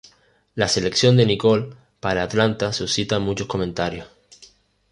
La 0.55 0.67
selección 0.67 1.15
de 1.15 1.27
Nicole 1.27 1.75
para 1.99 2.23
Atlanta 2.23 2.73
suscita 2.73 3.19
muchos 3.19 3.45
comentarios. 3.45 4.07